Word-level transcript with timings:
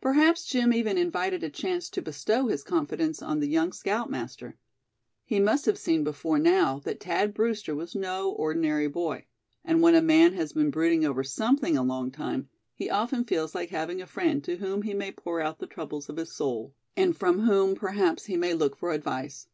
Perhaps 0.00 0.44
Jim 0.46 0.72
even 0.72 0.98
invited 0.98 1.44
a 1.44 1.48
chance 1.48 1.88
to 1.90 2.02
bestow 2.02 2.48
his 2.48 2.64
confidence 2.64 3.22
on 3.22 3.38
the 3.38 3.46
young 3.46 3.70
scoutmaster. 3.72 4.56
He 5.24 5.38
must 5.38 5.66
have 5.66 5.78
seen 5.78 6.02
before 6.02 6.40
now 6.40 6.80
that 6.80 6.98
Thad 7.00 7.32
Brewster 7.32 7.76
was 7.76 7.94
no 7.94 8.28
ordinary 8.32 8.88
boy; 8.88 9.26
and 9.64 9.80
when 9.80 9.94
a 9.94 10.02
man 10.02 10.32
has 10.32 10.52
been 10.52 10.72
brooding 10.72 11.04
over 11.04 11.22
something 11.22 11.76
a 11.76 11.84
long 11.84 12.10
time, 12.10 12.48
he 12.74 12.90
often 12.90 13.22
feels 13.22 13.54
like 13.54 13.68
having 13.70 14.02
a 14.02 14.06
friend 14.08 14.42
to 14.42 14.56
whom 14.56 14.82
he 14.82 14.94
may 14.94 15.12
pour 15.12 15.40
out 15.40 15.60
the 15.60 15.66
troubles 15.68 16.08
of 16.08 16.16
his 16.16 16.32
soul, 16.32 16.74
and 16.96 17.16
from 17.16 17.42
whom 17.42 17.76
perhaps 17.76 18.24
he 18.24 18.36
may 18.36 18.54
look 18.54 18.74
for 18.76 18.90
advice. 18.90 19.46